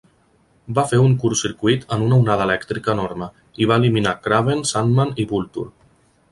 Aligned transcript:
Va 0.77 0.85
fer 0.91 1.01
un 1.07 1.11
"curtcircuit" 1.23 1.85
en 1.97 2.07
una 2.07 2.17
onada 2.23 2.47
elèctrica 2.49 2.97
enorme, 2.97 3.29
i 3.65 3.69
va 3.73 3.77
eliminar 3.83 4.17
Kraven, 4.27 4.67
Sandman 4.75 5.17
i 5.25 5.31
Vulture. 5.35 5.71